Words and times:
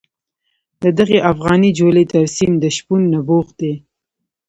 د 0.81 0.83
دغې 0.97 1.19
افغاني 1.31 1.69
جولې 1.77 2.05
ترسیم 2.13 2.51
د 2.59 2.65
شپون 2.77 3.01
نبوغ 3.13 3.47
دی. 3.59 3.73